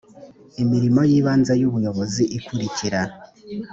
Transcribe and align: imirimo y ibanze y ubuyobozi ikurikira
imirimo 0.63 1.01
y 1.09 1.13
ibanze 1.19 1.53
y 1.61 1.65
ubuyobozi 1.69 2.23
ikurikira 2.37 3.01